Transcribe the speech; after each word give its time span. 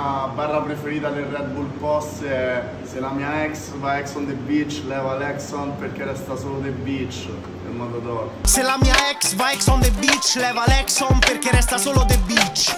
mia 0.00 0.28
barra 0.34 0.60
preferita 0.60 1.10
del 1.10 1.24
Red 1.24 1.48
Bull 1.48 1.68
Post 1.78 2.24
è 2.24 2.62
se 2.84 3.00
la 3.00 3.10
mia 3.10 3.44
ex 3.44 3.72
va 3.74 3.98
ex 3.98 4.14
on 4.14 4.26
the 4.26 4.32
beach, 4.32 4.82
leva 4.86 5.16
l'ex 5.16 5.52
on 5.52 5.76
perché 5.76 6.04
resta 6.04 6.36
solo 6.36 6.58
the 6.60 6.70
beach. 6.70 7.28
Il 7.68 7.76
modo 7.76 7.98
d'oro. 7.98 8.32
Se 8.42 8.62
la 8.62 8.78
mia 8.80 8.94
ex 9.10 9.34
va 9.34 9.52
ex 9.52 9.66
on 9.66 9.80
the 9.80 9.90
beach, 9.92 10.34
leva 10.36 10.64
l'ex 10.66 11.00
on 11.00 11.18
perché 11.18 11.50
resta 11.50 11.76
solo 11.76 12.04
the 12.06 12.18
beach. 12.26 12.74